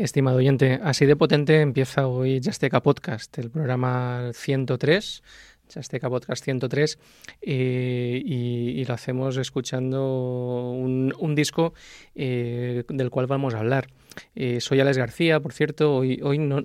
[0.00, 5.22] Estimado oyente, así de potente empieza hoy Yasteca Podcast, el programa 103,
[5.68, 6.98] Yasteca Podcast 103,
[7.42, 11.74] eh, y, lo hacemos escuchando un, un disco
[12.14, 13.88] eh, del cual vamos a hablar.
[14.34, 15.96] Eh, soy Alex García, por cierto.
[15.96, 16.64] Hoy, hoy no,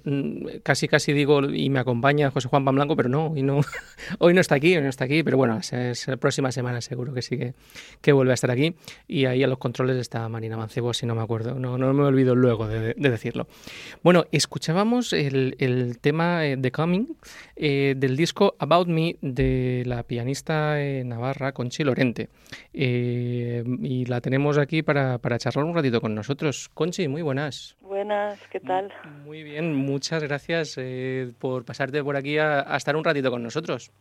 [0.64, 3.62] casi casi digo y me acompaña José Juan Blanco, pero no, hoy no,
[4.20, 5.24] hoy no está aquí, no está aquí.
[5.24, 7.38] Pero bueno, es, la próxima semana seguro que sí
[8.02, 8.76] que, vuelve a estar aquí.
[9.08, 11.56] Y ahí a los controles está Marina Mancebo, si no me acuerdo.
[11.56, 13.48] No, no me olvido luego de, decirlo.
[14.04, 17.16] Bueno, escuchábamos el, tema The Coming
[17.56, 22.30] eh, del disco About Me de la pianista eh, navarra Conchi Lorente.
[22.74, 26.70] y la tenemos aquí para, para charlar un ratito con nosotros.
[26.74, 27.76] Conchi, muy buena buenas.
[27.82, 28.92] Buenas, ¿qué tal?
[29.24, 33.92] Muy bien, muchas gracias eh, por pasarte por aquí a, estar un ratito con nosotros.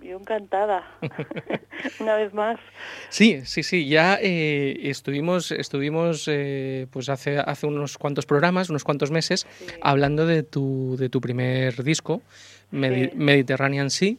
[0.00, 0.84] yo encantada,
[2.00, 2.60] una vez más.
[3.08, 8.84] Sí, sí, sí, ya eh, estuvimos, estuvimos eh, pues hace, hace unos cuantos programas, unos
[8.84, 9.46] cuantos meses,
[9.82, 12.22] hablando de tu, de tu primer disco,
[12.70, 14.14] Mediterranean Sea,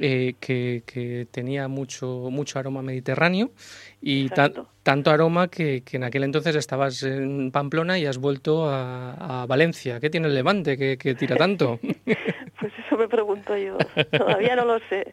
[0.00, 3.50] eh, que, tenía mucho, mucho aroma mediterráneo
[4.00, 9.98] y tanto aroma que, en aquel entonces estabas en Pamplona y has vuelto a, Valencia.
[10.00, 11.80] ¿Qué tiene el Levante que, tira tanto?
[12.60, 13.76] pues eso me pregunto yo,
[14.16, 15.12] todavía no lo sé.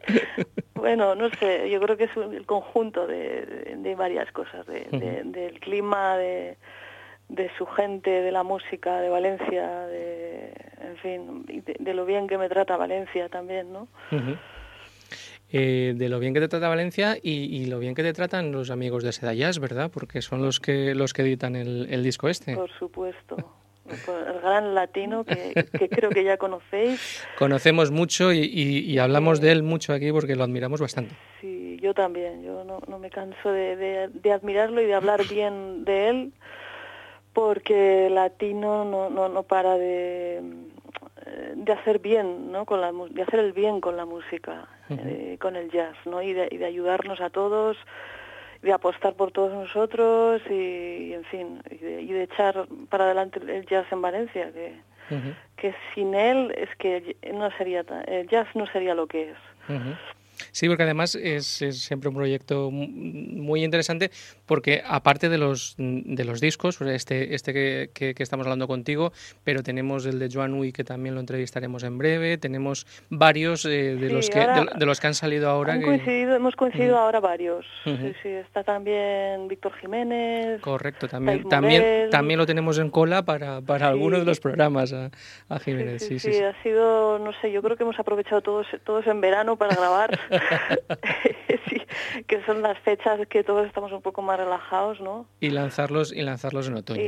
[0.74, 6.56] Bueno, no sé, yo creo que es el conjunto de, varias cosas, del clima, de
[7.28, 12.38] de su gente, de la música de Valencia, de, en fin, de, lo bien que
[12.38, 13.88] me trata Valencia también, ¿no?
[15.52, 18.70] Eh, de lo bien que te trata Valencia y, lo bien que te tratan los
[18.70, 19.90] amigos de Sedayas, ¿verdad?
[19.92, 22.54] Porque son los que los que editan el, disco este.
[22.54, 23.36] Por supuesto.
[23.88, 25.54] El gran latino que,
[25.88, 27.24] creo que ya conocéis.
[27.38, 31.14] Conocemos mucho y, hablamos de él mucho aquí porque lo admiramos bastante.
[31.40, 32.42] Sí, yo también.
[32.42, 36.32] Yo no, no me canso de, de admirarlo y de hablar bien de él
[37.36, 40.40] porque latino no, no, no para de,
[41.54, 42.64] de hacer bien, ¿no?
[42.64, 46.22] Con la, de hacer el bien con la música, eh, con el jazz, ¿no?
[46.22, 47.76] Y de, ayudarnos a todos,
[48.62, 53.84] de apostar por todos nosotros y, en fin, y de, echar para adelante el jazz
[53.92, 54.80] en Valencia, que,
[55.58, 59.38] que sin él es que no sería el jazz no sería lo que es.
[60.52, 64.10] Sí, porque además es, siempre un proyecto muy interesante
[64.44, 67.52] porque aparte de los, de los discos, este, este
[67.92, 69.12] que, estamos hablando contigo,
[69.44, 73.96] pero tenemos el de Joan Uy que también lo entrevistaremos en breve, tenemos varios eh,
[73.96, 75.76] de, los que, de, los que han salido ahora.
[75.76, 77.66] hemos coincidido ahora varios.
[77.84, 80.60] sí, sí, está también Víctor Jiménez.
[80.60, 85.10] Correcto, también, también, también lo tenemos en cola para, para algunos de los programas a,
[85.48, 86.02] a Jiménez.
[86.02, 89.56] Sí sí, ha sido, no sé, yo creo que hemos aprovechado todos, todos en verano
[89.56, 90.18] para grabar.
[91.68, 91.80] sí,
[92.26, 95.26] que son las fechas que todos estamos un poco más relajados, ¿no?
[95.40, 97.00] Y lanzarlos y lanzarlos en otoño.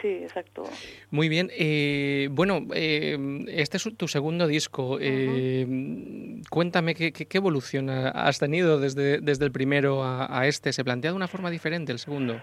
[0.00, 0.64] sí, exacto.
[1.10, 1.50] Muy bien.
[1.56, 4.98] Eh, bueno, eh, este es tu segundo disco.
[5.00, 10.72] Eh, cuéntame ¿qué, qué, evolución has tenido desde, desde el primero a, este.
[10.72, 12.40] ¿Se plantea de una forma diferente el segundo?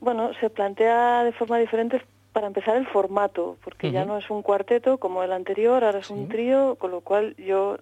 [0.00, 2.02] Bueno, se plantea de forma diferente
[2.32, 6.10] para empezar el formato, porque ya no es un cuarteto como el anterior, ahora es
[6.10, 7.78] un trío, con lo cual yo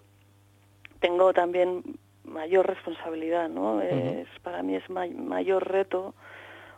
[1.00, 1.82] tengo también
[2.24, 3.80] mayor responsabilidad, ¿no?
[3.80, 6.14] es, para mí es mayor reto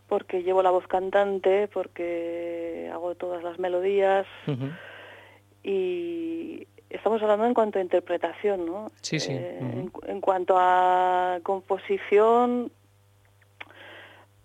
[0.09, 4.27] porque llevo la voz cantante, porque hago todas las melodías
[5.63, 8.91] y estamos hablando en cuanto a interpretación, ¿no?
[9.03, 9.33] Sí, sí.
[9.33, 12.73] Eh, en, cuanto a composición,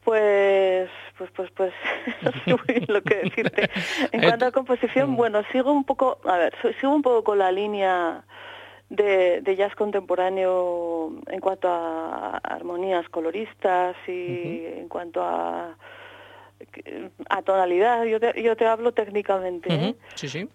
[0.03, 1.73] pues, pues, pues, pues,
[2.21, 3.69] no sé muy bien lo que decirte.
[4.11, 5.15] En cuanto a composición, mm.
[5.15, 8.25] bueno, sigo un poco, a ver, sigo un poco con la línea
[8.95, 15.75] de, jazz contemporáneo en cuanto a armonías coloristas y en cuanto a,
[17.29, 18.03] a tonalidad.
[18.05, 19.73] Yo te, yo te hablo técnicamente.
[19.73, 19.95] ¿eh?
[20.15, 20.49] Sí, sí.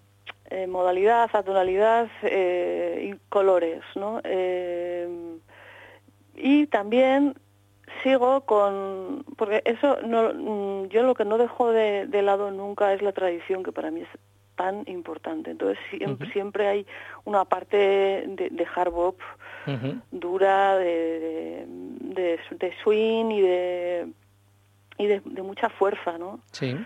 [0.50, 4.20] Eh, modalidad, atonalidad eh, y colores, ¿no?
[6.40, 7.34] y también
[8.04, 12.92] sigo con porque eso no mm, yo lo que no dejo de, de, lado nunca
[12.92, 14.08] es la tradición que para mí es
[14.58, 15.52] tan importante.
[15.52, 16.86] Entonces siempre, siempre hay
[17.24, 19.18] una parte de, de hard bop
[20.10, 24.08] dura, de, de, swing y de
[24.98, 26.40] y de, mucha fuerza, ¿no?
[26.50, 26.76] Sí.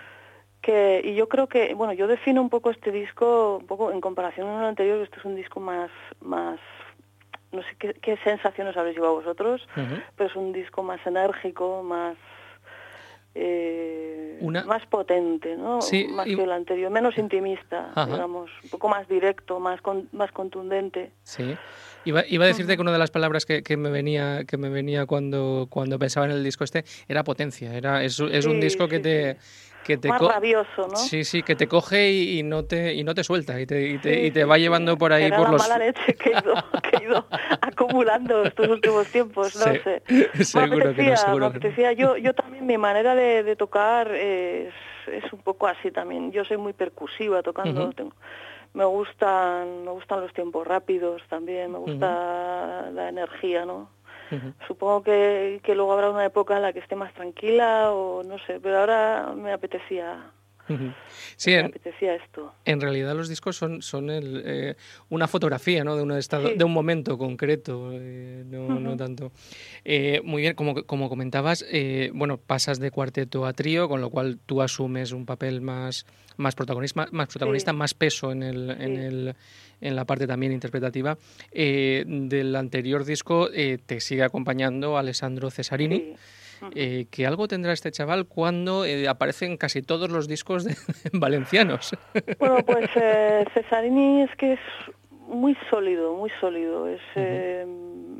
[0.60, 4.00] Que, y yo creo que, bueno, yo defino un poco este disco, un poco en
[4.00, 6.60] comparación con el anterior, este es un disco más, más
[7.52, 9.66] no sé qué, sensaciones habréis llevado vosotros,
[10.16, 12.16] pero es un disco más enérgico, más
[13.34, 15.78] eh, más potente, ¿no?
[16.10, 19.80] más que el anterior, menos intimista, digamos, un poco más directo, más
[20.12, 21.12] más contundente.
[21.22, 21.56] Sí.
[22.04, 24.68] Iba, iba a decirte que una de las palabras que, que, me venía que me
[24.68, 27.74] venía cuando cuando pensaba en el disco este era potencia.
[27.74, 29.36] Era es, es un disco que te
[29.84, 30.96] que te más rabioso, ¿no?
[30.96, 33.98] Sí, sí, que te coge y, no te y no te suelta y te, y
[33.98, 36.54] te, y te va llevando por ahí por la los mala leche que he ido,
[36.82, 37.26] que he ido
[37.60, 40.02] acumulando estos últimos tiempos, no sé.
[40.44, 44.72] Seguro que no, seguro que Yo, yo también mi manera de, de tocar es,
[45.06, 46.32] es, un poco así también.
[46.32, 47.92] Yo soy muy percusiva tocando.
[48.74, 51.72] me gustan me gustan los tiempos rápidos también.
[51.72, 53.88] Me gusta la energía, ¿no?
[54.66, 58.38] Supongo que, que luego habrá una época en la que esté más tranquila o no
[58.40, 60.32] sé, pero ahora me apetecía
[61.36, 62.52] Sí, me apetecía esto.
[62.64, 64.74] En realidad los discos son, son el, eh,
[65.08, 65.96] una fotografía ¿no?
[65.96, 69.32] de, un estado, de un momento concreto, eh, no, no, tanto.
[69.84, 71.64] Eh, muy bien, como, como comentabas,
[72.14, 76.54] bueno, pasas de cuarteto a trío, con lo cual tú asumes un papel más, más
[76.54, 79.34] protagonista, más, protagonista más peso en, el, en, el,
[79.80, 81.18] en la parte también interpretativa.
[81.52, 86.14] del anterior disco te sigue acompañando Alessandro Cesarini.
[86.74, 90.76] Eh, que algo tendrá este chaval cuando eh, aparecen casi todos los discos de,
[91.12, 91.96] valencianos.
[92.38, 94.60] Bueno, pues eh, Cesarini es que es
[95.26, 96.88] muy sólido, muy sólido.
[96.88, 97.00] Es,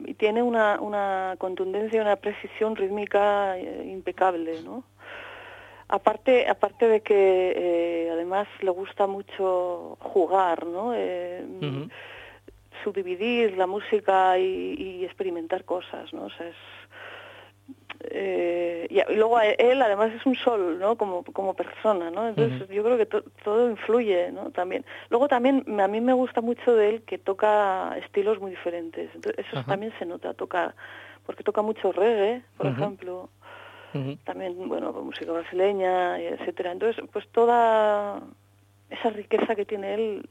[0.05, 4.85] y tiene una, una contundencia, una precisión rítmica impecable, ¿no?
[5.89, 10.93] Aparte, aparte de que además le gusta mucho jugar, ¿no?
[12.83, 16.25] Subdividir la música y, y, experimentar cosas, ¿no?
[16.25, 16.57] O sea, es,
[18.11, 20.97] eh, y, luego él además es un sol, ¿no?
[20.97, 22.29] Como, como persona, ¿no?
[22.29, 24.51] Entonces yo creo que todo influye, ¿no?
[24.51, 24.85] También.
[25.11, 29.11] Luego también a mí me gusta mucho de él que toca estilos muy diferentes.
[29.15, 30.75] Entonces eso también se nota, toca,
[31.27, 33.29] porque toca mucho reggae, por ejemplo.
[34.25, 36.73] También, bueno, música brasileña, etcétera.
[36.73, 38.23] Entonces, pues toda
[38.89, 40.29] esa riqueza que tiene él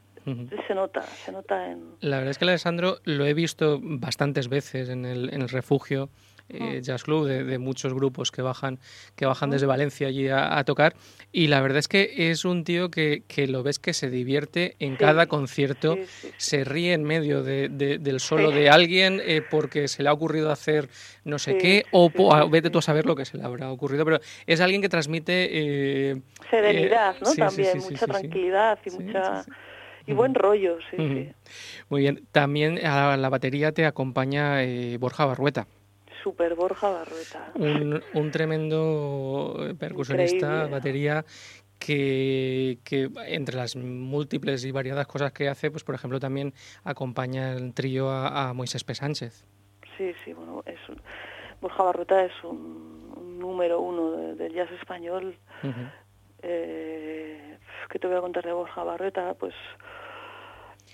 [0.67, 1.95] se nota, se nota en...
[1.99, 6.09] La verdad es que Alessandro lo he visto bastantes veces en el, en el refugio
[6.53, 6.79] eh, ah.
[6.81, 8.79] jazz club de, muchos grupos que bajan
[9.15, 10.95] que bajan desde Valencia allí a, tocar.
[11.31, 14.75] Y la verdad es que es un tío que, que lo ves que se divierte
[14.79, 15.97] en cada concierto
[16.37, 20.51] se ríe en medio de, del solo de alguien eh, porque se le ha ocurrido
[20.51, 20.89] hacer
[21.23, 22.09] no sé qué o
[22.49, 25.49] vete tú a saber lo que se le habrá ocurrido pero es alguien que transmite
[25.51, 29.45] eh, serenidad no también mucha tranquilidad y mucha
[30.07, 31.31] y buen rollo, sí, sí.
[31.89, 32.25] Muy bien.
[32.31, 34.57] También a la batería te acompaña
[34.99, 35.67] Borja Barrueta.
[36.23, 37.51] Super Borja Barrueta.
[37.55, 41.25] Un, tremendo percusionista, batería,
[41.79, 42.79] que,
[43.27, 48.09] entre las múltiples y variadas cosas que hace, pues por ejemplo también acompaña el trío
[48.09, 48.95] a, Moisés P.
[48.95, 49.45] Sánchez.
[49.97, 50.79] Sí, sí, bueno, es
[51.59, 55.35] Borja Barrueta es un, número uno del jazz español.
[56.43, 57.57] Eh,
[57.89, 59.33] ¿Qué te voy a contar de Borja Barrueta?
[59.33, 59.53] Pues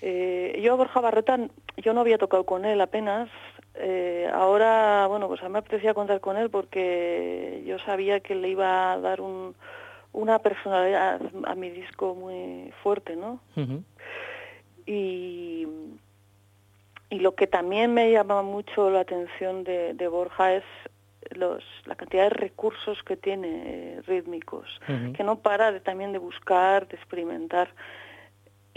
[0.00, 1.38] eh, yo a Borja Barrueta,
[1.76, 3.28] yo no había tocado con él apenas,
[3.80, 8.34] eh, ahora, bueno, pues a mí me apetecía contar con él porque yo sabía que
[8.34, 9.54] le iba a dar un,
[10.12, 13.40] una personalidad a mi disco muy fuerte, ¿no?
[14.86, 15.66] y,
[17.10, 20.64] y lo que también me llama mucho la atención de, Borja es
[21.30, 24.68] los, la cantidad de recursos que tiene eh, rítmicos,
[25.14, 27.68] que no para de, también de buscar, de experimentar.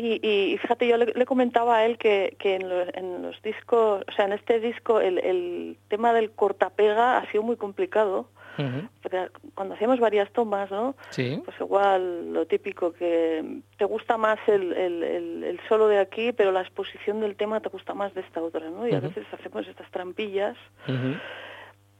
[0.01, 4.59] Y, fíjate, yo le, comentaba a él que, en, los, discos, o sea, en este
[4.59, 8.27] disco el, tema del cortapega ha sido muy complicado.
[9.55, 10.95] Cuando hacíamos varias tomas, ¿no?
[11.43, 17.21] Pues igual lo típico, que te gusta más el, solo de aquí, pero la exposición
[17.21, 18.87] del tema te gusta más de esta otra, ¿no?
[18.87, 20.57] Y a veces hacemos estas trampillas.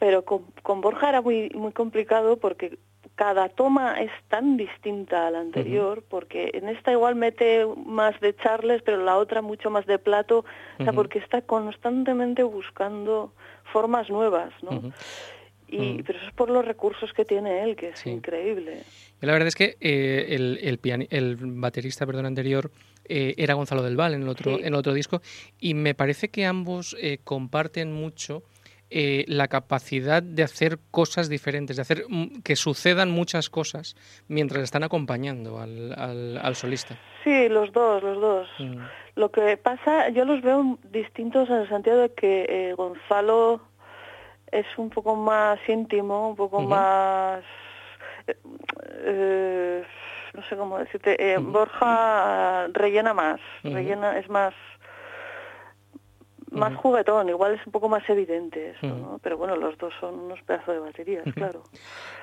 [0.02, 2.80] Pero con, con Borja era muy, muy complicado porque
[3.14, 8.36] cada toma es tan distinta a la anterior, porque en esta igual mete más de
[8.36, 10.44] Charles, pero la otra mucho más de Plato,
[10.80, 13.32] o sea, porque está constantemente buscando
[13.72, 14.92] formas nuevas, ¿no?
[15.68, 16.04] Y, mm.
[16.04, 18.82] Pero eso es por los recursos que tiene él, que es increíble.
[19.20, 22.72] la verdad es que eh, el, el, el, baterista perdón, anterior
[23.06, 25.22] eh, era Gonzalo del Val en el otro, en el otro disco,
[25.60, 28.42] y me parece que ambos eh, comparten mucho
[28.94, 32.04] eh, la capacidad de hacer cosas diferentes, de hacer
[32.44, 33.96] que sucedan muchas cosas
[34.28, 36.98] mientras están acompañando al, al, solista.
[37.24, 38.50] Sí, los dos, los dos.
[38.60, 38.82] Mm.
[39.16, 43.62] Lo que pasa, yo los veo distintos en el sentido de que eh, Gonzalo
[44.52, 47.46] es un poco más íntimo, un poco más...
[49.06, 49.86] Eh,
[50.34, 54.54] no sé cómo decirte, Borja rellena más, rellena, es más
[56.52, 59.20] más juguetón, igual es un poco más evidente eso, ¿no?
[59.24, 61.64] Pero bueno, los dos son unos pedazos de baterías, claro.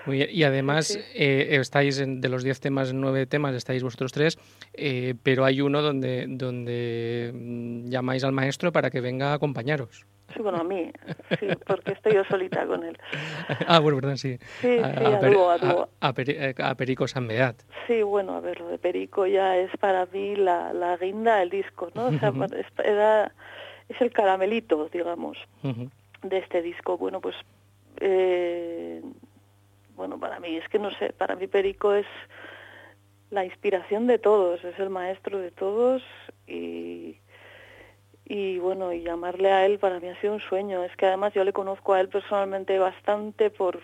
[0.06, 4.38] y además eh, estáis de los 10 temas, nueve temas, estáis vosotros tres,
[4.75, 10.06] eh, pero hay uno donde, donde mm, llamáis al maestro para que venga a acompañaros.
[10.35, 10.92] Sí, bueno, a mí,
[11.40, 12.99] sí, porque estoy yo solita con él.
[13.66, 14.38] Ah, bueno, perdón, sí.
[14.61, 17.62] Sí, a, sí, a, a, a, eh, a, Perico Sanbeat.
[17.87, 21.49] Sí, bueno, a ver, lo de Perico ya es para mí la, la guinda del
[21.49, 22.08] disco, ¿no?
[22.08, 22.32] O sea,
[22.85, 23.32] era
[23.88, 26.99] es el caramelito, digamos, de este disco.
[26.99, 27.37] Bueno, pues,
[28.00, 29.02] eh,
[29.97, 32.07] bueno, para mí, es que no sé, para mí Perico es
[33.30, 36.02] la inspiración de todos, es el maestro de todos
[36.47, 37.18] y,
[38.25, 40.85] y bueno, y llamarle a él para mí ha sido un sueño.
[40.85, 43.80] Es que además yo le conozco a él personalmente bastante por,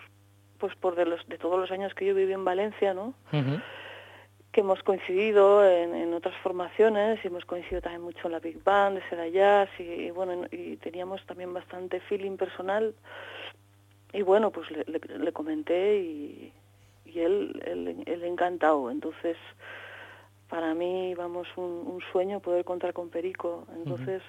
[0.57, 3.13] pues por de, los, de todos los años que yo viví en Valencia, ¿no?
[4.55, 8.95] Que hemos coincidido en, otras formaciones y hemos coincidido también mucho en la Big Band
[8.95, 12.95] de Seda Jazz y, bueno, y teníamos también bastante feeling personal
[14.13, 16.53] y bueno, pues le, comenté y,
[17.15, 17.61] él,
[18.05, 18.89] él, encantado.
[18.89, 19.35] Entonces,
[20.47, 23.67] para mí, vamos, un, sueño poder contar con Perico.
[23.75, 24.21] Entonces,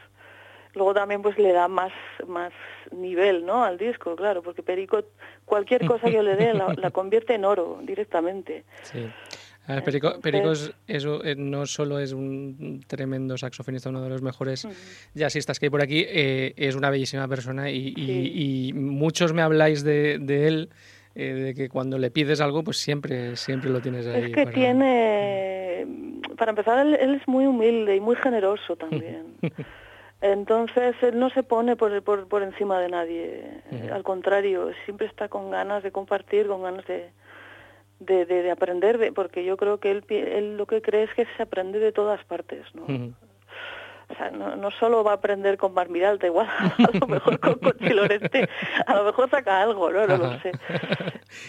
[0.75, 1.93] luego también pues le da más,
[2.27, 2.53] más
[2.91, 3.63] nivel, ¿no?
[3.63, 5.05] Al disco, claro, porque Perico,
[5.45, 8.65] cualquier cosa que yo le dé, la, convierte en oro directamente.
[9.85, 14.67] Perico, Perico es, eh, no solo es un tremendo saxofonista, uno de los mejores
[15.15, 20.15] jazzistas que hay por aquí, eh, es una bellísima persona y, muchos me habláis de,
[20.15, 20.71] él,
[21.15, 24.25] eh, de que cuando le pides algo, pues siempre, siempre lo tienes ahí.
[24.25, 25.87] Es que tiene,
[26.39, 29.35] para empezar, él, es muy humilde y muy generoso también.
[30.21, 33.45] Entonces él no se pone por, por, por encima de nadie,
[33.93, 37.11] al contrario, siempre está con ganas de compartir, con ganas de
[38.01, 41.27] de, de, aprender, de, porque yo creo que él, él, lo que cree es que
[41.37, 42.85] se aprende de todas partes, ¿no?
[44.09, 46.47] O sea, no, no, solo va a aprender con Marmiralta, igual
[46.79, 48.49] a lo mejor con Conchilorente,
[48.87, 50.07] a lo mejor saca algo, ¿no?
[50.07, 50.53] No lo sé.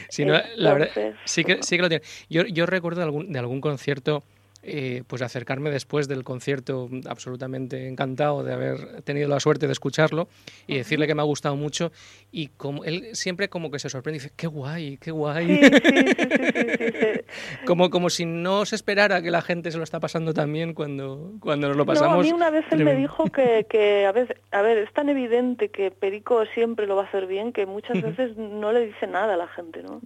[0.10, 2.04] Sí, la verdad, sí que, sí que lo tiene.
[2.30, 4.24] Yo, yo recuerdo de algún, de algún concierto
[4.70, 10.28] eh, pues acercarme después del concierto absolutamente encantado de haber tenido la suerte de escucharlo
[10.68, 11.94] y decirle que me ha gustado mucho
[12.34, 15.62] y como él siempre como que se sorprende y dice qué guay qué guay
[17.66, 20.74] como como si no se esperara que la gente se lo está pasando tan bien
[20.74, 24.06] cuando cuando nos lo pasamos no, a mí una vez él me dijo que, que
[24.06, 27.54] a veces a ver es tan evidente que Perico siempre lo va a hacer bien
[27.54, 30.02] que muchas veces no le dice nada a la gente no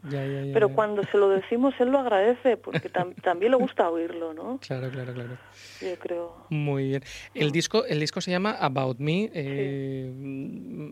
[0.54, 4.90] pero cuando se lo decimos él lo agradece porque también le gusta oírlo no Claro,
[4.90, 5.38] claro, claro.
[5.82, 6.46] Yo creo.
[6.50, 7.04] Muy bien.
[7.34, 10.12] El disco, el disco se llama About Me, eh,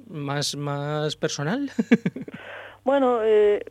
[0.08, 1.72] más, más personal.
[2.84, 3.64] bueno, eh,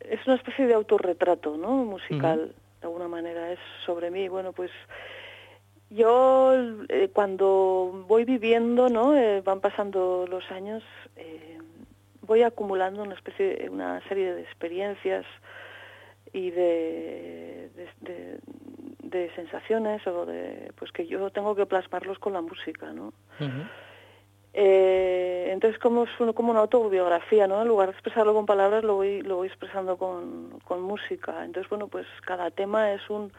[0.00, 1.84] es una especie de autorretrato, ¿no?
[1.84, 3.52] Musical, de alguna manera.
[3.52, 4.28] Es sobre mí.
[4.28, 4.70] Bueno, pues
[5.90, 6.52] yo
[6.88, 9.14] eh, cuando voy viviendo, ¿no?
[9.42, 10.82] van pasando los años,
[12.22, 15.26] voy acumulando una especie, una serie de experiencias
[16.32, 18.38] y de, de,
[19.34, 23.12] sensaciones o de pues que yo tengo que plasmarlos con la música no
[24.52, 28.96] eh, entonces como es como una autobiografía no en lugar de expresarlo con palabras lo
[28.96, 33.32] voy lo voy expresando con, con música entonces bueno pues cada tema es un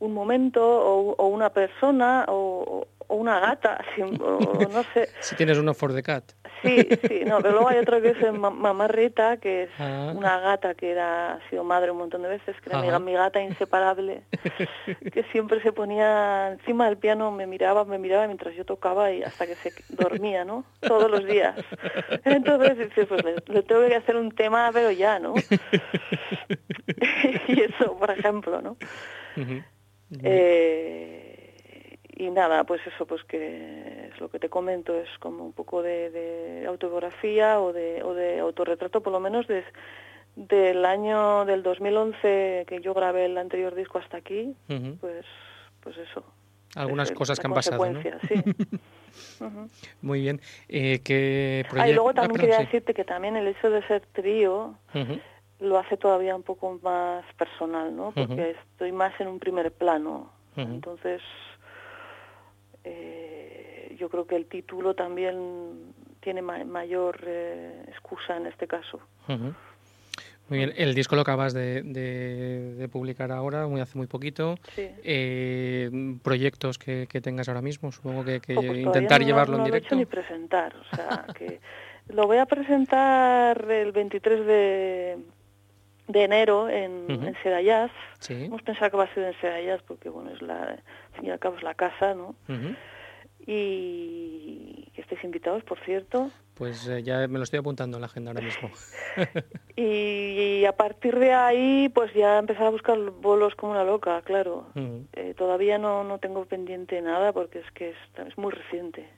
[0.00, 3.84] un momento o, o una persona o, o una gata,
[4.20, 5.08] o no sé.
[5.20, 6.32] si tienes uno for the cat.
[6.62, 10.12] Sí, sí, no, pero luego hay otro que es Mamá Rita, que es ah.
[10.14, 13.40] una gata que era, ha sido madre un montón de veces, que era mi, gata
[13.40, 14.22] inseparable,
[15.12, 19.22] que siempre se ponía encima del piano, me miraba, me miraba mientras yo tocaba y
[19.22, 20.64] hasta que se dormía, ¿no?
[20.80, 21.56] Todos los días.
[22.24, 25.34] Entonces, dice, pues le, tengo que hacer un tema, pero ya, ¿no?
[27.48, 28.76] y eso, por ejemplo, ¿no?
[30.22, 31.29] eh,
[32.20, 35.82] y nada, pues eso, pues que es lo que te comento, es como un poco
[35.82, 39.72] de, autobiografía o de, o de autorretrato, por lo menos desde
[40.36, 44.54] del año del 2011 que yo grabé el anterior disco hasta aquí,
[45.00, 45.24] pues,
[45.80, 46.22] pues eso.
[46.76, 48.00] Algunas cosas que han pasado, ¿no?
[48.02, 48.44] Sí.
[50.02, 50.40] Muy bien.
[50.68, 54.74] Eh, ¿qué ah, y luego también quería decirte que también el hecho de ser trío
[55.58, 58.12] lo hace todavía un poco más personal, ¿no?
[58.12, 60.30] Porque estoy más en un primer plano.
[60.56, 61.22] Entonces,
[62.84, 69.00] eh, yo creo que el título también tiene mayor eh, excusa en este caso.
[70.48, 74.56] Muy bien, el disco lo acabas de, publicar ahora, muy hace muy poquito.
[74.76, 77.92] Eh, ¿Proyectos que, tengas ahora mismo?
[77.92, 79.94] Supongo que, que pues intentar llevarlo en directo.
[79.94, 81.60] No lo he hecho ni presentar, o sea, que
[82.08, 85.18] lo voy a presentar el 23 de,
[86.08, 87.92] de enero en, uh Jazz.
[88.28, 90.78] Hemos pensado que va a ser en Jazz porque, bueno, es la,
[91.20, 92.34] fin y al cabo es la casa, ¿no?
[93.46, 96.30] Y que estéis invitados, por cierto.
[96.54, 98.70] Pues eh, ya me lo estoy apuntando en la agenda ahora mismo.
[99.76, 104.66] y, a partir de ahí, pues ya empezar a buscar bolos como una loca, claro.
[105.14, 109.08] Eh, todavía no, no tengo pendiente nada porque es que es, es muy reciente.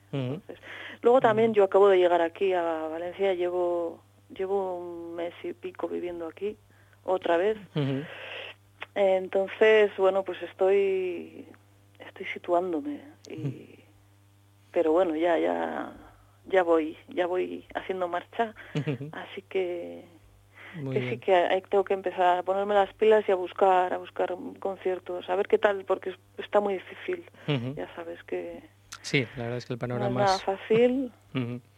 [1.01, 4.01] luego también yo acabo de llegar aquí a Valencia, llevo
[4.33, 6.57] llevo un mes y pico viviendo aquí
[7.03, 7.57] otra vez.
[8.95, 11.45] Entonces, bueno, pues estoy
[12.13, 13.79] estoy situándome y
[14.71, 15.93] pero bueno, ya ya
[16.45, 18.53] ya voy, ya voy haciendo marcha,
[19.11, 20.05] así que
[21.09, 25.29] sí que tengo que empezar a ponerme las pilas y a buscar a buscar conciertos,
[25.29, 27.25] a ver qué tal porque está muy difícil.
[27.75, 28.61] Ya sabes que
[29.01, 31.11] Sí, la verdad es que el panorama es fácil.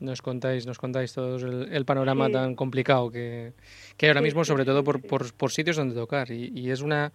[0.00, 3.52] nos contáis, nos contáis todos el, panorama tan complicado que,
[3.96, 6.30] que hay ahora mismo, sobre todo por, por, por, sitios donde tocar.
[6.30, 7.12] Y, y, es una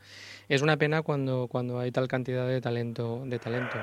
[0.50, 3.78] es una pena cuando, cuando hay tal cantidad de talento, de talento.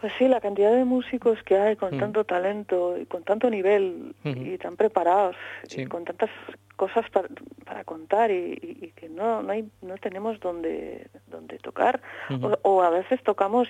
[0.00, 1.98] Pues sí, la cantidad de músicos que hay con mm.
[1.98, 5.36] tanto talento y con tanto nivel y tan preparados
[5.74, 6.30] y con tantas
[6.76, 7.28] cosas para,
[7.64, 12.90] para contar y, que no no hay no tenemos donde donde tocar o, o, a
[12.90, 13.68] veces tocamos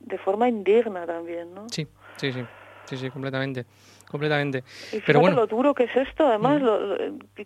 [0.00, 1.68] de forma indigna también, ¿no?
[1.68, 2.44] Sí, sí, sí,
[2.90, 3.64] sí, sí, completamente
[4.10, 4.64] completamente.
[4.92, 6.96] Y Pero bueno, lo duro que es esto, además, lo,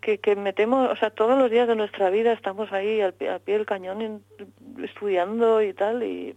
[0.00, 3.28] que, que, metemos, o sea, todos los días de nuestra vida estamos ahí al, pie,
[3.28, 4.22] al pie del cañón
[4.82, 6.34] estudiando y tal, y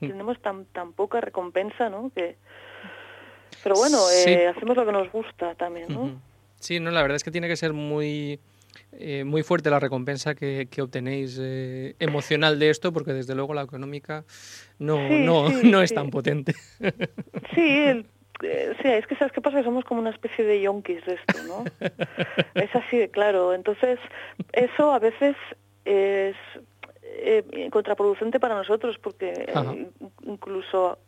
[0.00, 2.10] tenemos tan, tan poca recompensa, ¿no?
[2.14, 2.36] Que...
[3.62, 6.20] Pero bueno, eh, hacemos lo que nos gusta también, ¿no?
[6.58, 8.40] Sí, no, la verdad es que tiene que ser muy...
[8.92, 13.52] Eh, muy fuerte la recompensa que, que obtenéis eh, emocional de esto, porque desde luego
[13.52, 14.24] la económica
[14.78, 16.54] no, no, no es tan potente.
[17.52, 18.06] Sí, el,
[18.42, 21.42] eh, sí, es que sabes qué pasa, somos como una especie de yonkis de esto,
[21.46, 21.64] ¿no?
[22.54, 23.54] es así de claro.
[23.54, 23.98] Entonces,
[24.52, 25.36] eso a veces
[25.84, 26.36] es
[27.02, 29.88] eh, contraproducente para nosotros porque eh,
[30.22, 30.98] incluso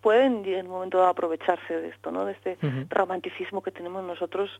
[0.00, 2.24] pueden en un momento dado aprovecharse de esto, ¿no?
[2.24, 2.56] De este
[2.88, 4.50] romanticismo que tenemos nosotros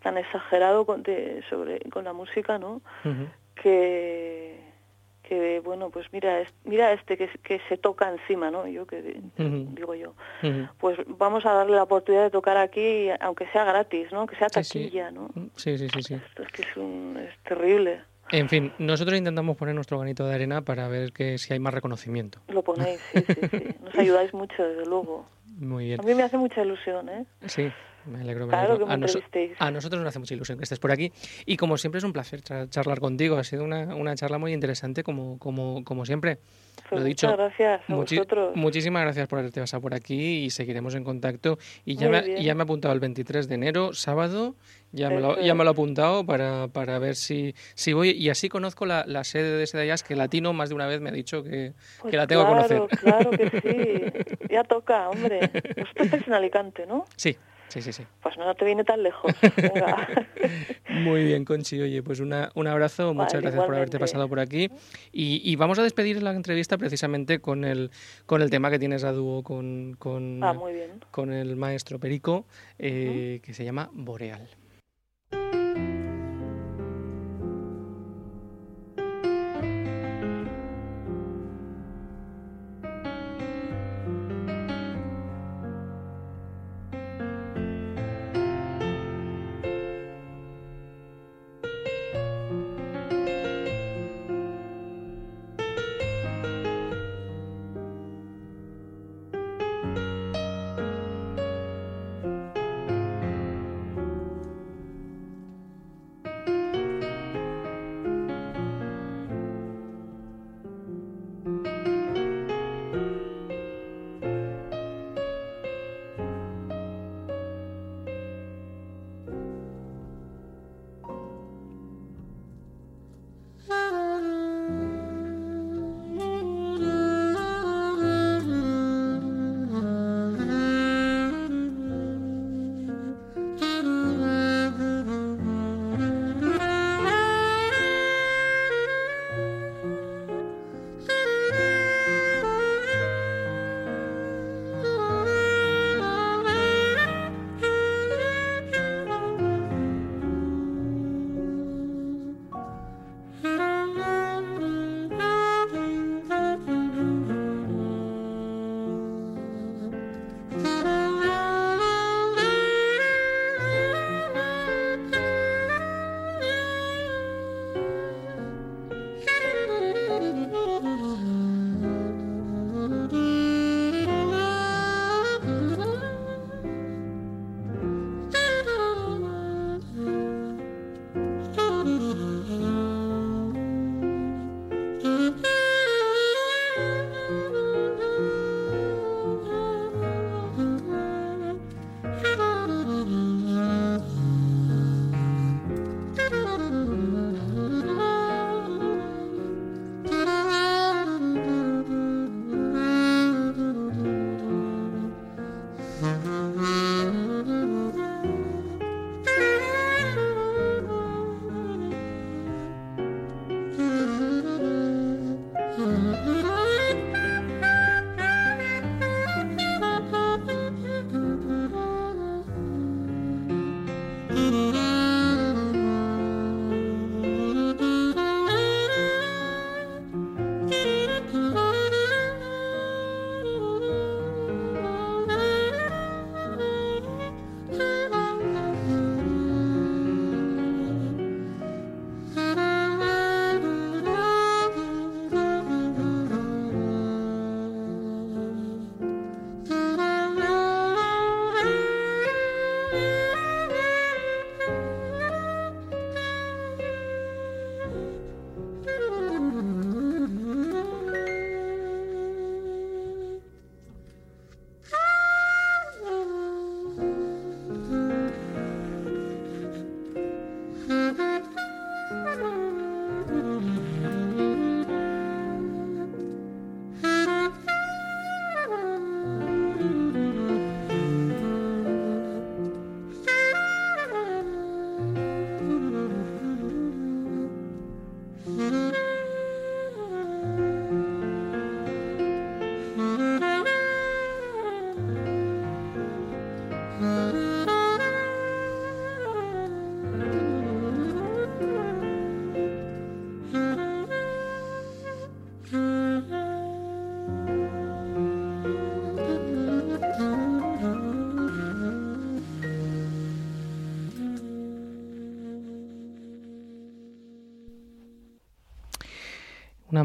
[0.00, 1.02] tan exagerado con,
[1.50, 2.82] sobre, con la música, ¿no?
[3.56, 4.65] Que
[5.28, 9.94] que bueno pues mira mira este que, que se toca encima no yo que digo
[9.94, 10.14] yo
[10.78, 14.48] pues vamos a darle la oportunidad de tocar aquí aunque sea gratis no que sea
[14.48, 19.16] taquilla no sí sí sí sí es que es, un, es terrible en fin, nosotros
[19.16, 22.40] intentamos poner nuestro granito de arena para ver que si hay más reconocimiento.
[22.48, 23.68] Lo ponéis, sí, sí, sí.
[23.84, 25.26] Nos ayudáis mucho, desde luego.
[25.58, 26.00] Muy bien.
[26.00, 27.24] A mí me hace mucha ilusión, ¿eh?
[27.46, 27.70] Sí,
[28.06, 28.86] me alegro, me alegro.
[28.88, 31.12] a, nosotros nos hace mucha ilusión que estés por aquí.
[31.44, 33.36] Y como siempre es un placer charlar contigo.
[33.36, 36.38] Ha sido una, una charla muy interesante, como, como, como siempre.
[36.88, 38.56] Pues Lo dicho, muchas gracias a vosotros.
[38.56, 41.58] Muchísimas gracias por haberte pasado por aquí y seguiremos en contacto.
[41.84, 44.54] Y ya, me, ya me he apuntado el 23 de enero, sábado.
[44.92, 48.10] Ya me, lo, ya me lo he apuntado para, para ver si, si voy.
[48.10, 51.10] Y así conozco la, la sede de Sedayas, que Latino más de una vez me
[51.10, 52.98] ha dicho que, pues que la tengo claro, que conocer.
[53.00, 54.46] Claro que sí.
[54.50, 55.40] Ya toca, hombre.
[55.76, 57.04] Vosotros estáis en Alicante, ¿no?
[57.16, 57.36] Sí.
[57.68, 58.04] Sí, sí, sí.
[58.22, 59.32] Pues no te viene tan lejos.
[60.88, 61.80] Muy bien, Conchi.
[61.80, 63.12] Oye, pues una, un abrazo.
[63.12, 63.66] Muchas gracias igualmente.
[63.66, 64.70] por haberte pasado por aquí.
[65.12, 67.90] Y, y, vamos a despedir la entrevista precisamente con el,
[68.26, 70.54] con el tema que tienes a dúo con, con, ah,
[71.10, 72.46] con el maestro Perico,
[72.78, 73.40] eh, uh -huh.
[73.42, 74.48] que se llama Boreal.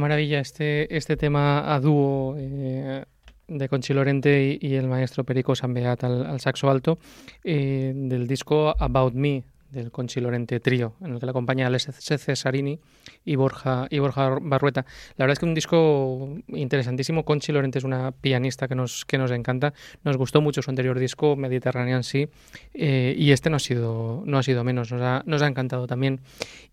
[0.02, 3.06] Maravilla este, este tema a dúo eh,
[3.48, 7.00] de Conchi Lorente y, el maestro Perico Sambeat al, al saxo alto
[7.44, 11.94] eh, del disco About Me del Conchi Lorente Trío, en el que le acompaña Alessio
[11.94, 12.80] Cesarini
[13.24, 14.86] y Borja, y Borja Barrueta.
[15.16, 17.24] La verdad es que un disco interesantísimo.
[17.24, 19.74] Conchi Lorente es una pianista que nos, que nos encanta.
[20.04, 22.28] Nos gustó mucho su anterior disco, Mediterranean sí,
[22.74, 25.88] eh, y este no ha sido, no ha sido menos, nos ha, nos ha encantado
[25.88, 26.20] también.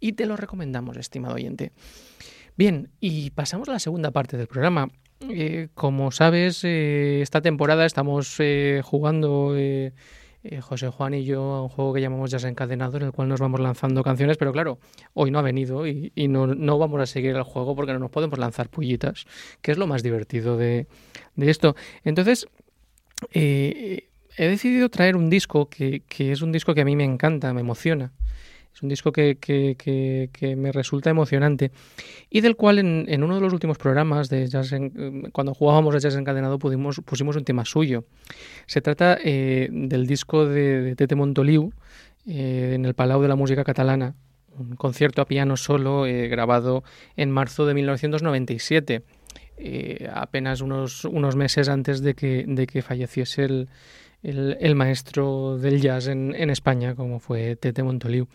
[0.01, 1.73] Y te lo recomendamos, estimado oyente.
[2.59, 4.89] Bien, y pasamos a la segunda parte del programa.
[5.21, 9.55] Eh, como sabes, eh, esta temporada estamos eh, jugando
[10.63, 13.39] José Juan y yo a un juego que llamamos Jazz Encadenado, en el cual nos
[13.39, 14.81] vamos lanzando canciones, pero claro,
[15.15, 18.11] hoy no ha venido y, no, no, vamos a seguir el juego porque no nos
[18.11, 19.27] podemos lanzar pullitas,
[19.63, 20.89] que es lo más divertido de,
[21.37, 21.77] de esto.
[22.03, 22.49] Entonces,
[23.31, 24.03] he
[24.37, 27.61] decidido traer un disco que, que es un disco que a mí me encanta, me
[27.61, 28.11] emociona.
[28.79, 31.73] Es un disco que, que, me resulta emocionante
[32.31, 34.73] y del cual en, uno de los últimos programas de jazz
[35.33, 38.05] cuando jugábamos a Jazz Encadenado pudimos, pusimos un tema suyo.
[38.67, 41.73] Se trata eh, del disco de, Tete Montoliu
[42.25, 44.15] eh, en el Palau de la Música Catalana,
[44.57, 46.85] un concierto a piano solo eh, grabado
[47.17, 49.03] en marzo de 1997.
[50.15, 53.69] apenas unos, unos meses antes de que, de que falleciese el,
[54.23, 58.29] el, maestro del jazz en, España, como fue Tete Montoliu.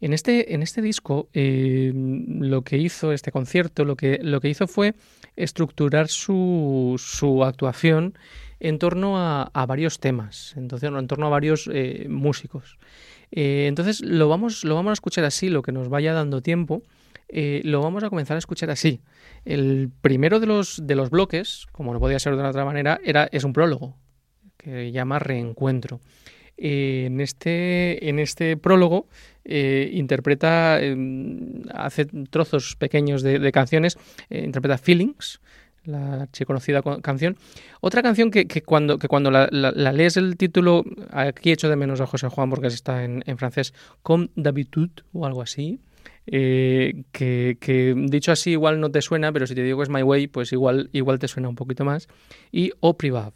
[0.00, 4.48] En este, en este disco, eh, lo que hizo este concierto, lo que, lo que
[4.48, 4.94] hizo fue
[5.34, 8.16] estructurar su, su actuación
[8.60, 12.78] en torno a, varios temas, entonces, en torno a varios eh, músicos.
[13.30, 16.82] Eh, entonces lo vamos, lo vamos a escuchar así, lo que nos vaya dando tiempo.
[17.28, 19.00] lo vamos a comenzar a escuchar así.
[19.44, 23.28] El primero de los, de los bloques, como no podía ser de otra manera, era,
[23.32, 23.96] es un prólogo
[24.58, 26.00] que llama Reencuentro.
[26.60, 29.06] Eh, en, este, en este prólogo
[29.44, 33.96] eh, interpreta, em, hace trozos pequeños de, canciones,
[34.28, 35.40] eh, interpreta Feelings,
[35.84, 37.36] la conocida canción.
[37.80, 42.06] Otra canción que, cuando, que cuando la, lees el título, aquí echo de menos a
[42.06, 45.80] José Juan porque está en, francés, Comme d'habitude o algo así.
[46.26, 50.26] que, dicho así igual no te suena, pero si te digo que es My Way,
[50.26, 52.08] pues igual, igual te suena un poquito más.
[52.52, 53.32] Y O Privav.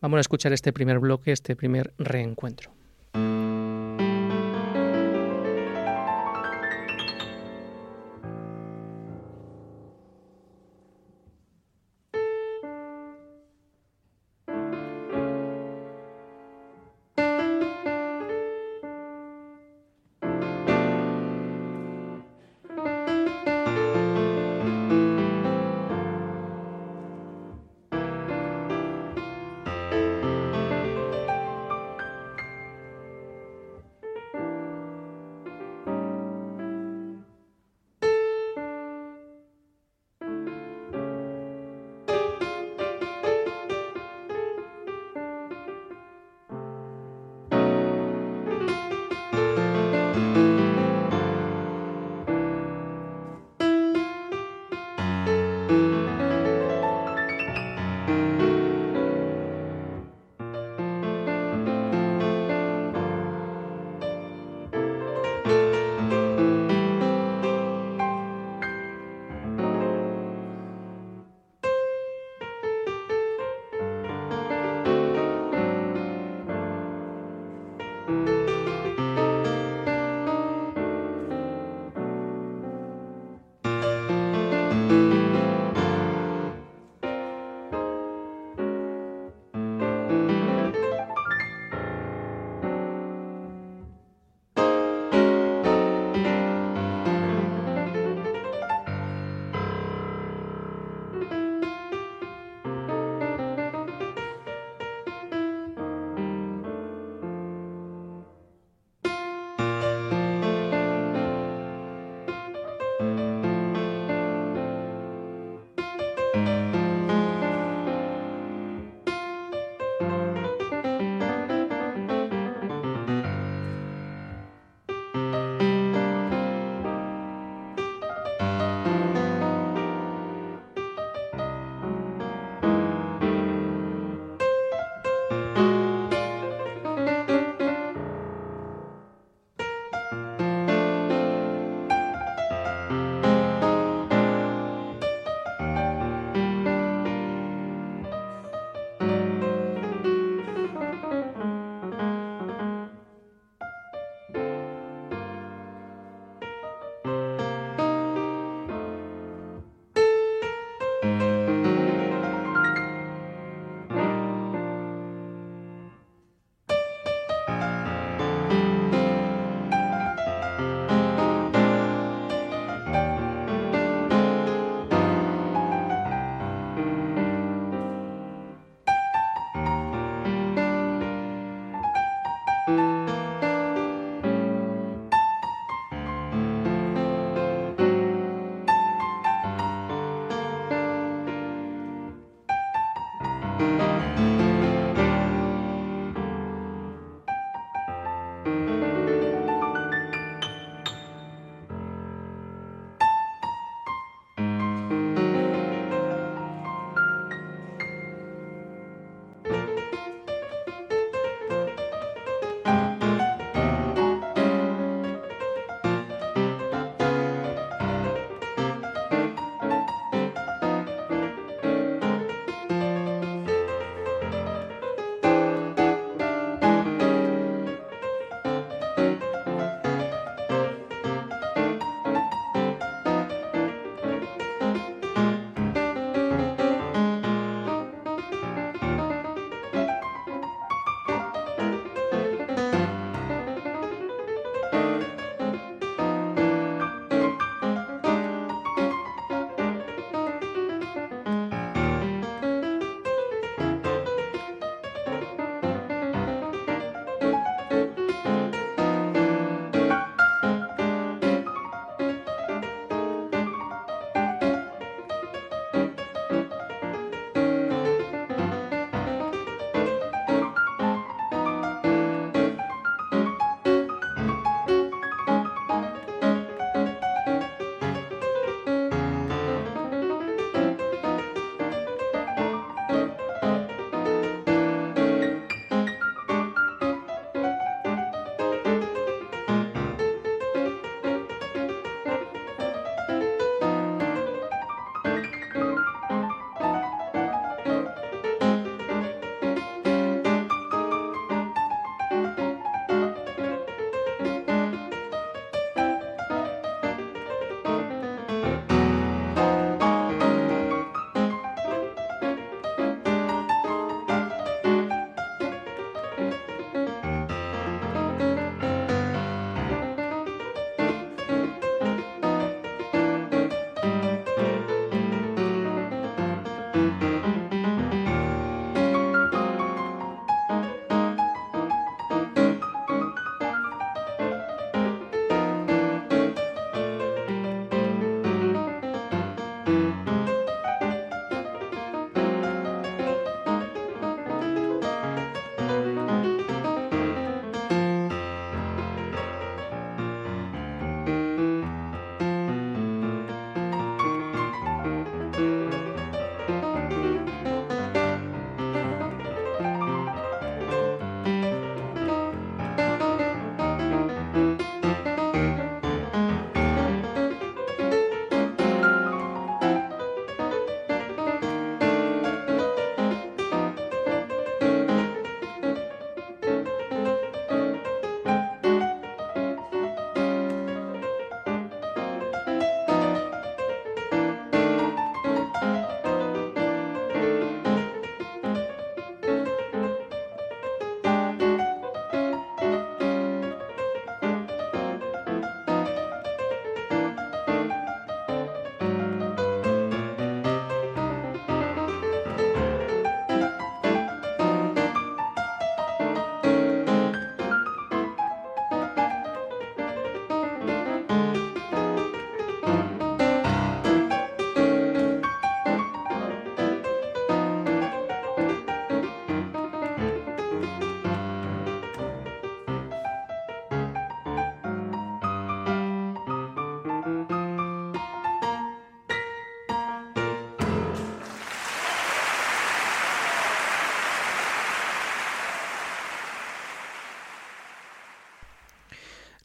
[0.00, 2.77] Vamos a escuchar este primer bloque, este primer reencuentro.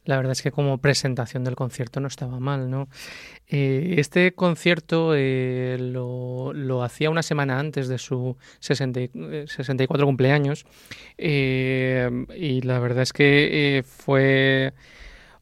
[0.04, 2.88] La verdad es que como presentación del concierto no estaba mal, ¿no?
[3.48, 10.66] Eh, este concierto eh, lo, hacía una semana antes de su 64 cumpleaños
[11.16, 14.74] eh, y la verdad es que fue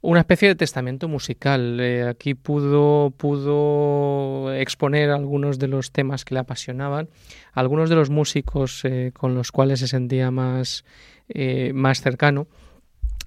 [0.00, 1.80] una especie de testamento musical.
[2.08, 7.08] aquí pudo, pudo exponer algunos de los temas que le apasionaban,
[7.52, 8.82] algunos de los músicos
[9.12, 10.84] con los cuales se sentía más,
[11.72, 12.46] más cercano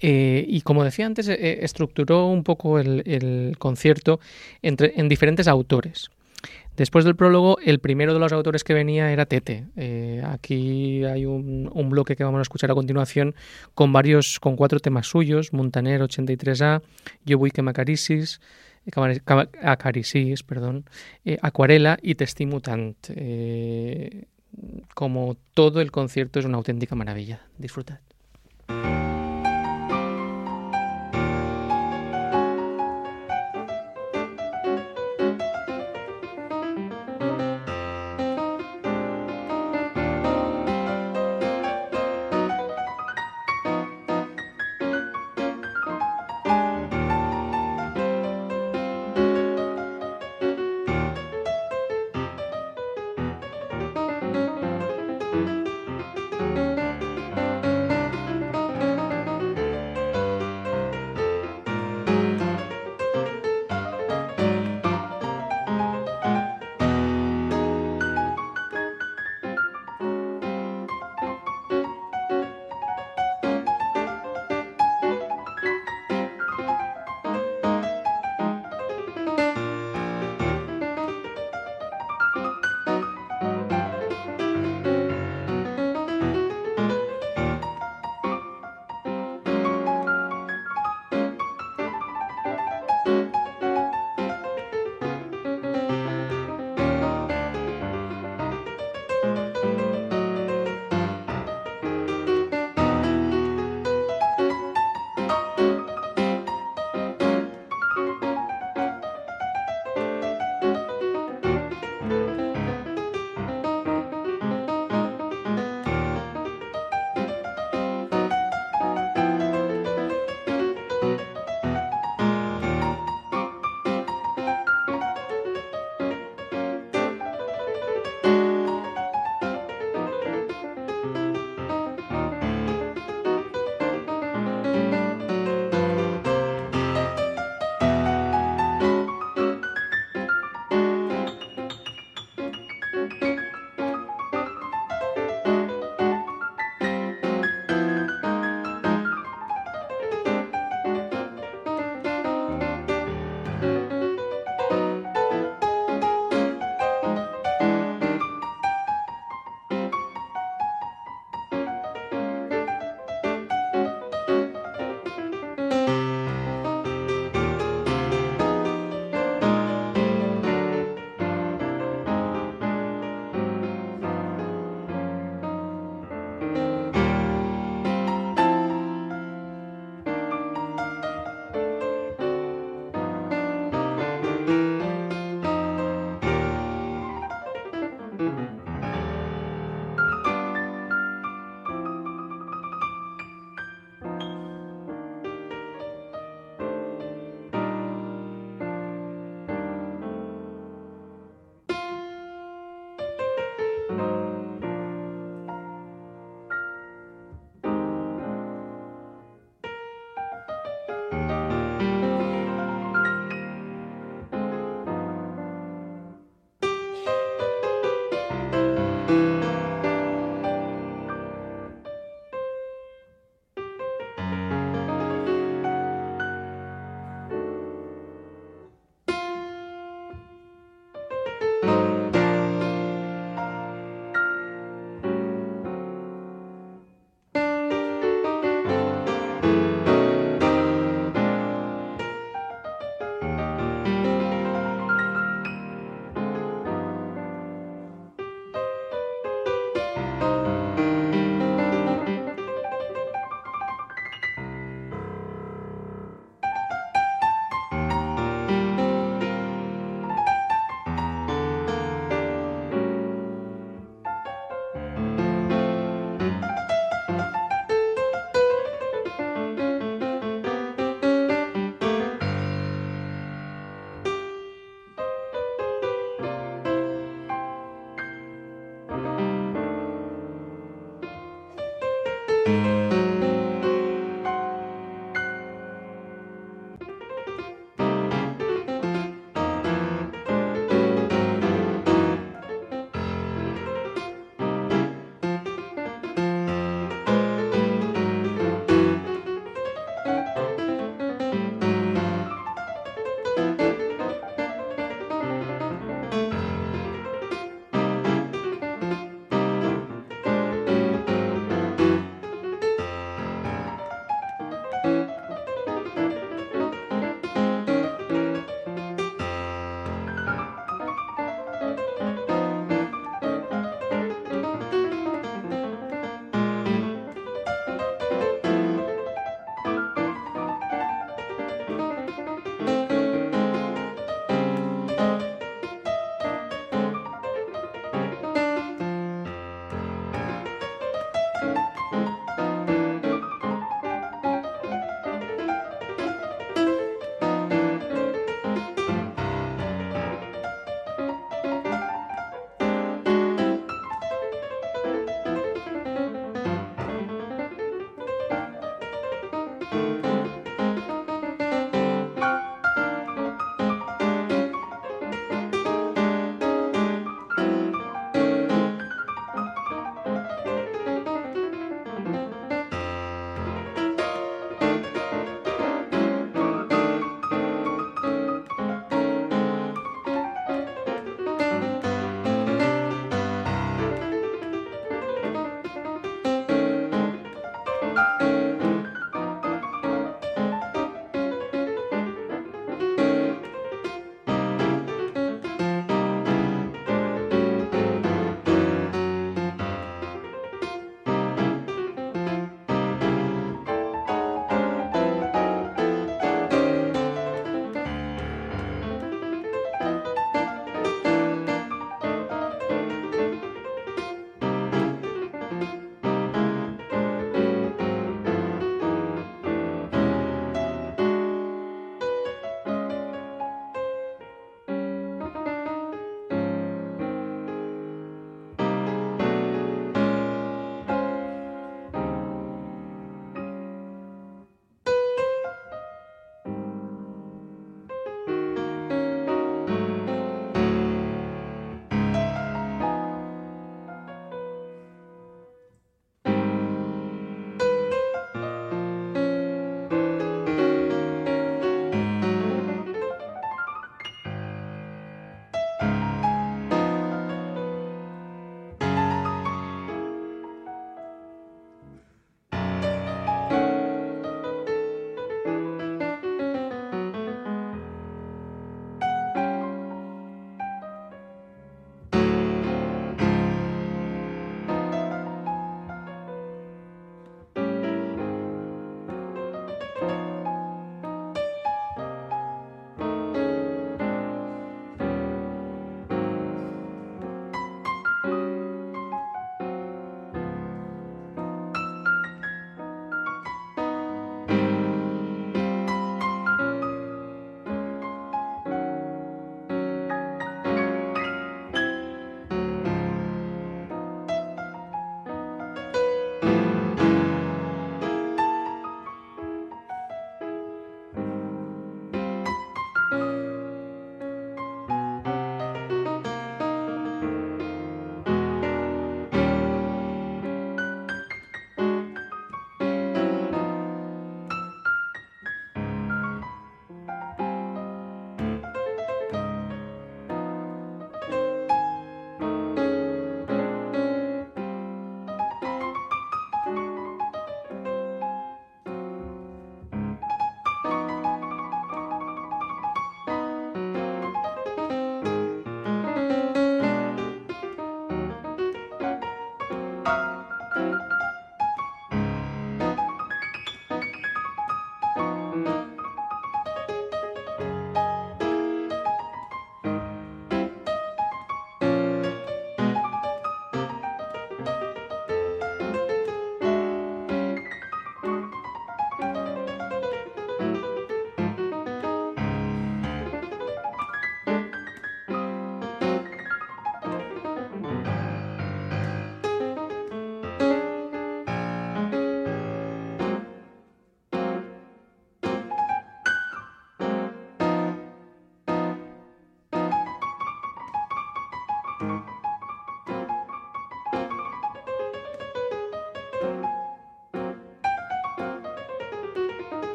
[0.00, 4.20] eh, y como decía antes, eh, estructuró un poco el, concierto
[4.62, 6.10] entre, en diferentes autores.
[6.76, 9.64] Después del prólogo, el primero de los autores que venía era Tete.
[9.76, 13.34] Eh, aquí hay un, bloque que vamos a escuchar a continuación
[13.74, 16.82] con varios, con cuatro temas suyos: Montaner 83A,
[17.24, 18.40] Yo voy que me acaricis,
[19.62, 20.84] acaricis, perdón,
[21.40, 22.96] Acuarela y Testimutant
[24.94, 27.40] como todo el concierto es una auténtica maravilla.
[27.58, 27.98] Disfrutad.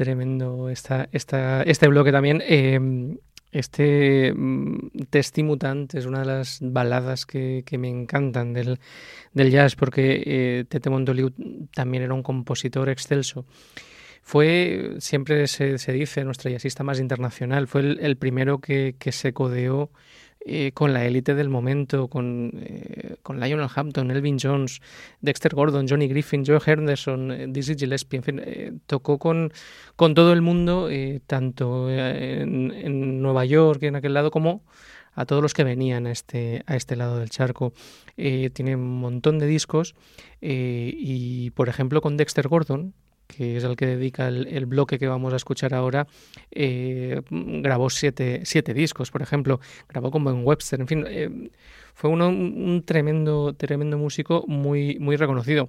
[0.00, 2.42] Tremendo esta, esta, este bloque también.
[2.46, 3.18] Em,
[3.52, 8.78] este mm, Testimutant es una de las baladas que, me encantan del,
[9.34, 11.34] jazz porque eh, Tete Montoliu
[11.74, 13.44] también era un compositor excelso.
[14.22, 19.90] Fue, siempre se, dice, nuestro jazzista más internacional, fue el, primero que, que se codeó
[20.52, 24.82] eh, con la élite del momento, con, eh, con, Lionel Hampton, Elvin Jones,
[25.20, 29.52] Dexter Gordon, Johnny Griffin, Joe Henderson, eh, Dizzy Gillespie, en fin, tocó con,
[29.94, 30.88] con, todo el mundo,
[31.28, 34.64] tanto en, Nueva York, en aquel lado, como
[35.14, 37.72] a todos los que venían a este, a este lado del charco.
[38.16, 39.94] tiene un montón de discos
[40.40, 42.92] y, por ejemplo, con Dexter Gordon,
[43.30, 46.06] que es el que dedica el, bloque que vamos a escuchar ahora,
[46.50, 51.50] eh, grabó siete, siete, discos, por ejemplo, grabó con Ben Webster, en fin, eh,
[51.94, 55.68] fue uno, un tremendo, tremendo músico muy, muy reconocido.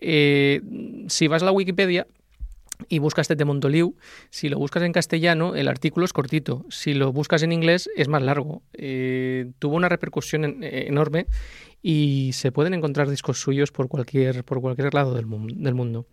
[0.00, 0.62] Eh,
[1.08, 2.06] si vas a la Wikipedia,
[2.88, 3.94] y buscas Tete Montoliu,
[4.30, 6.64] si lo buscas en castellano, el artículo es cortito.
[6.70, 8.62] Si lo buscas en inglés, es más largo.
[9.58, 11.26] tuvo una repercusión enorme
[11.82, 16.06] y se pueden encontrar discos suyos por cualquier, por cualquier lado del, del mundo.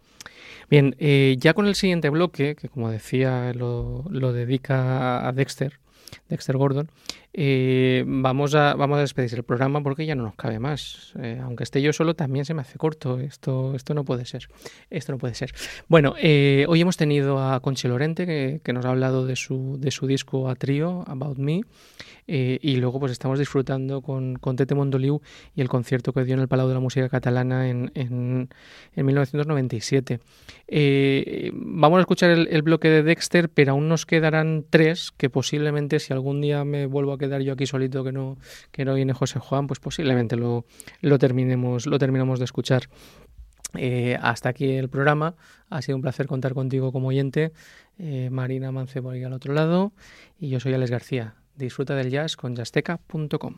[0.70, 5.80] Bien, eh, ya con el siguiente bloque, que como decía lo, lo dedica a Dexter,
[6.28, 6.90] Dexter Gordon,
[7.40, 11.14] eh, vamos, a, vamos a despedir el programa porque ya no nos cabe más.
[11.22, 13.20] Eh, aunque esté yo solo, también se me hace corto.
[13.20, 14.50] Esto, esto no puede ser.
[14.90, 15.54] Esto no puede ser.
[15.88, 19.92] Bueno, hoy hemos tenido a Conchi Lorente, que, que, nos ha hablado de su, de
[19.92, 21.62] su disco a trío, About Me.
[22.30, 25.22] Eh, y luego pues estamos disfrutando con, con, Tete Mondoliu
[25.56, 28.50] y el concierto que dio en el Palau de la Música Catalana en, en,
[28.96, 30.20] 1997.
[30.68, 36.00] Eh, vamos a escuchar el, bloque de Dexter, pero aún nos quedarán tres que posiblemente
[36.00, 38.38] si algún día me vuelvo a quedar yo aquí solito que no,
[38.72, 40.66] que no viene José Juan, pues posiblemente lo,
[41.02, 42.90] lo, terminemos, lo terminamos de escuchar.
[43.76, 45.36] Eh, hasta aquí el programa.
[45.70, 47.52] Ha sido un placer contar contigo como oyente.
[48.30, 49.92] Marina Mance ahí al otro lado.
[50.40, 51.36] Y yo soy Alex García.
[51.56, 53.56] Disfruta del jazz con jazzteca.com.